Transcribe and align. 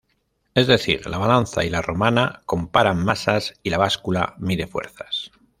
Es 0.55 0.65
decir, 0.65 1.05
la 1.05 1.19
balanza 1.19 1.63
y 1.63 1.69
la 1.69 1.83
romana 1.83 2.41
comparan 2.47 3.05
masas 3.05 3.53
y 3.61 3.69
la 3.69 3.77
báscula 3.77 4.33
mide 4.39 4.65
fuerzas. 4.65 5.29